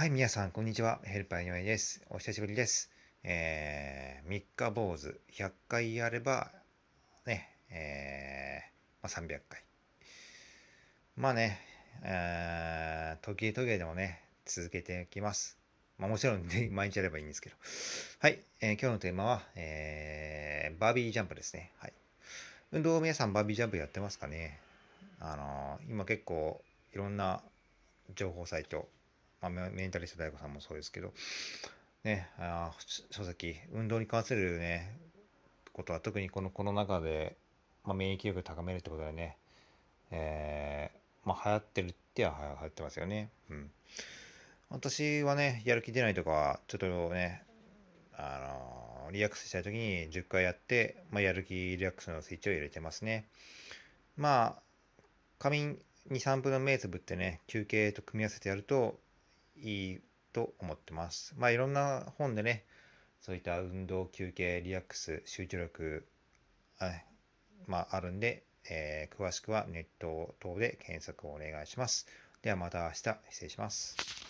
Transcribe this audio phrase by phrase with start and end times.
[0.00, 0.98] はい、皆さん、こんにちは。
[1.04, 2.00] ヘルパー井上です。
[2.08, 2.90] お久しぶりです。
[3.22, 6.52] えー、三日坊主、100回やれば、
[7.26, 9.62] ね、えー、まあ、300回。
[11.18, 11.60] まあね、
[12.02, 15.58] えー、時計時計でもね、続けていきます。
[15.98, 17.56] まあ、もちろん、ね、 毎日やればいいんですけど。
[18.20, 21.72] はい、えー、今日のテーマは、えー、バービージャンプですね。
[21.76, 21.92] はい。
[22.72, 24.60] 運動、皆さんバービージャンプやってますかね？
[25.18, 26.64] あのー、今結構、
[26.94, 27.44] いろんな
[28.14, 28.88] 情報サイト、
[29.42, 31.12] まあ、メンタリスト大悟さんもそうですけど、
[32.04, 32.72] ね、あ
[33.10, 34.94] 書籍、運動に関するね、
[35.72, 37.36] ことは特にこのコロナ禍で、
[37.84, 39.36] まあ、免疫力を高めるってことでね、
[40.10, 43.30] えー、まあ、流行ってるっては流行ってますよね。
[43.50, 43.70] うん。
[44.70, 47.42] 私はね、やる気出ないとか、ちょっとね、
[48.16, 48.56] あ
[49.06, 53.26] のリラックスしたい時に10回やって、まあ、やる気リラックスのスイッチを入れてますね。
[54.16, 54.62] まあ、
[55.38, 55.78] 仮眠
[56.10, 58.98] 2、3分の目つぶってね、休憩と組み合わせてやると、
[59.62, 60.00] いい
[60.32, 61.34] と思ってます。
[61.36, 62.64] まあいろんな本でね、
[63.20, 66.06] そういった運動、休憩、リラックス、集中力、
[66.78, 66.92] あ
[67.66, 72.06] まああるんで、えー、詳しくはネット等で検索をお願いします。
[72.42, 72.94] ではまた明日
[73.30, 74.29] 失礼します。